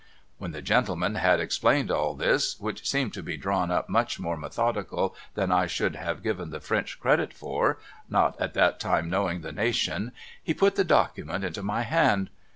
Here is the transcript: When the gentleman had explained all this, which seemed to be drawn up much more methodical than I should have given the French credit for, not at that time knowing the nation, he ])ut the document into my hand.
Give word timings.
When 0.39 0.49
the 0.51 0.63
gentleman 0.63 1.13
had 1.13 1.39
explained 1.39 1.91
all 1.91 2.15
this, 2.15 2.59
which 2.59 2.89
seemed 2.89 3.13
to 3.13 3.21
be 3.21 3.37
drawn 3.37 3.69
up 3.69 3.87
much 3.87 4.19
more 4.19 4.35
methodical 4.35 5.15
than 5.35 5.51
I 5.51 5.67
should 5.67 5.95
have 5.95 6.23
given 6.23 6.49
the 6.49 6.59
French 6.59 6.99
credit 6.99 7.31
for, 7.31 7.77
not 8.09 8.35
at 8.41 8.55
that 8.55 8.79
time 8.79 9.11
knowing 9.11 9.41
the 9.41 9.51
nation, 9.51 10.11
he 10.41 10.57
])ut 10.59 10.73
the 10.73 10.83
document 10.83 11.43
into 11.43 11.61
my 11.61 11.83
hand. 11.83 12.31